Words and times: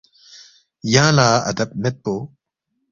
یانگ 0.93 1.15
لہ 1.17 1.27
ادب 1.49 1.69
مید 1.81 1.95
پو 2.03 2.13